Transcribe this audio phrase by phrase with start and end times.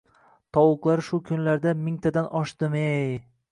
[0.57, 3.17] Tovuqlari shu kunlarda mingtadan oshdimi-ey…